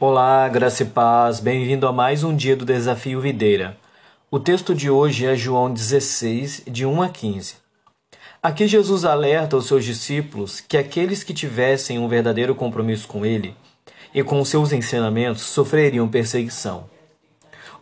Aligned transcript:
Olá, 0.00 0.48
graça 0.48 0.82
e 0.82 0.86
paz, 0.86 1.38
bem-vindo 1.38 1.86
a 1.86 1.92
mais 1.92 2.24
um 2.24 2.34
dia 2.34 2.56
do 2.56 2.64
Desafio 2.64 3.20
Videira. 3.20 3.76
O 4.28 4.40
texto 4.40 4.74
de 4.74 4.90
hoje 4.90 5.24
é 5.24 5.36
João 5.36 5.72
16, 5.72 6.64
de 6.66 6.84
1 6.84 7.00
a 7.00 7.08
15. 7.08 7.54
Aqui 8.42 8.66
Jesus 8.66 9.04
alerta 9.04 9.54
aos 9.54 9.66
seus 9.66 9.84
discípulos 9.84 10.60
que 10.60 10.76
aqueles 10.76 11.22
que 11.22 11.32
tivessem 11.32 11.96
um 11.96 12.08
verdadeiro 12.08 12.56
compromisso 12.56 13.06
com 13.06 13.24
ele 13.24 13.56
e 14.12 14.24
com 14.24 14.44
seus 14.44 14.72
ensinamentos 14.72 15.42
sofreriam 15.42 16.08
perseguição. 16.08 16.86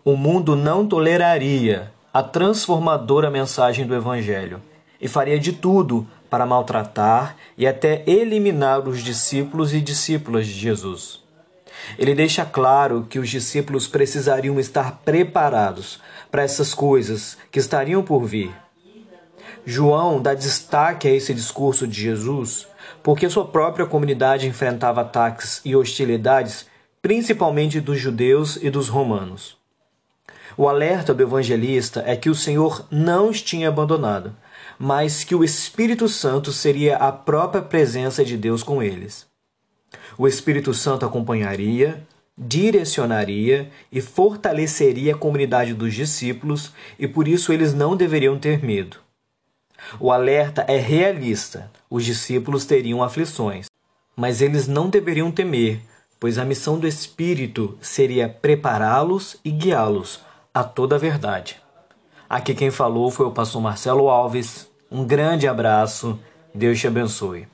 O 0.04 0.14
mundo 0.14 0.54
não 0.54 0.86
toleraria 0.86 1.90
a 2.12 2.22
transformadora 2.22 3.30
mensagem 3.30 3.86
do 3.86 3.94
Evangelho 3.94 4.60
e 5.00 5.08
faria 5.08 5.38
de 5.38 5.54
tudo 5.54 6.06
para 6.28 6.44
maltratar 6.44 7.36
e 7.56 7.66
até 7.66 8.04
eliminar 8.06 8.86
os 8.86 9.02
discípulos 9.02 9.72
e 9.72 9.80
discípulas 9.80 10.46
de 10.46 10.52
Jesus. 10.52 11.21
Ele 11.98 12.14
deixa 12.14 12.44
claro 12.44 13.06
que 13.08 13.18
os 13.18 13.28
discípulos 13.28 13.86
precisariam 13.86 14.58
estar 14.58 15.00
preparados 15.04 16.00
para 16.30 16.42
essas 16.42 16.72
coisas 16.72 17.36
que 17.50 17.58
estariam 17.58 18.02
por 18.02 18.24
vir. 18.24 18.52
João 19.64 20.20
dá 20.20 20.34
destaque 20.34 21.06
a 21.06 21.14
esse 21.14 21.32
discurso 21.32 21.86
de 21.86 22.00
Jesus 22.00 22.66
porque 23.02 23.28
sua 23.28 23.46
própria 23.46 23.86
comunidade 23.86 24.46
enfrentava 24.46 25.00
ataques 25.00 25.60
e 25.64 25.74
hostilidades, 25.74 26.66
principalmente 27.00 27.80
dos 27.80 27.98
judeus 27.98 28.56
e 28.60 28.70
dos 28.70 28.88
romanos. 28.88 29.56
O 30.56 30.68
alerta 30.68 31.14
do 31.14 31.22
evangelista 31.22 32.04
é 32.06 32.14
que 32.14 32.30
o 32.30 32.34
Senhor 32.34 32.86
não 32.90 33.28
os 33.28 33.40
tinha 33.40 33.68
abandonado, 33.68 34.36
mas 34.78 35.24
que 35.24 35.34
o 35.34 35.42
Espírito 35.42 36.08
Santo 36.08 36.52
seria 36.52 36.96
a 36.96 37.10
própria 37.10 37.62
presença 37.62 38.24
de 38.24 38.36
Deus 38.36 38.62
com 38.62 38.82
eles. 38.82 39.26
O 40.16 40.26
Espírito 40.26 40.72
Santo 40.74 41.06
acompanharia, 41.06 42.06
direcionaria 42.36 43.70
e 43.90 44.00
fortaleceria 44.00 45.14
a 45.14 45.18
comunidade 45.18 45.74
dos 45.74 45.94
discípulos 45.94 46.72
e 46.98 47.06
por 47.06 47.28
isso 47.28 47.52
eles 47.52 47.74
não 47.74 47.96
deveriam 47.96 48.38
ter 48.38 48.62
medo. 48.64 48.98
O 50.00 50.10
alerta 50.10 50.64
é 50.68 50.78
realista: 50.78 51.70
os 51.90 52.04
discípulos 52.04 52.64
teriam 52.64 53.02
aflições, 53.02 53.66
mas 54.16 54.40
eles 54.40 54.66
não 54.66 54.88
deveriam 54.88 55.30
temer, 55.30 55.80
pois 56.18 56.38
a 56.38 56.44
missão 56.44 56.78
do 56.78 56.86
Espírito 56.86 57.76
seria 57.80 58.28
prepará-los 58.28 59.36
e 59.44 59.50
guiá-los 59.50 60.20
a 60.54 60.62
toda 60.62 60.96
a 60.96 60.98
verdade. 60.98 61.60
Aqui 62.28 62.54
quem 62.54 62.70
falou 62.70 63.10
foi 63.10 63.26
o 63.26 63.32
pastor 63.32 63.60
Marcelo 63.60 64.08
Alves. 64.08 64.68
Um 64.90 65.04
grande 65.04 65.48
abraço, 65.48 66.18
Deus 66.54 66.78
te 66.78 66.86
abençoe. 66.86 67.51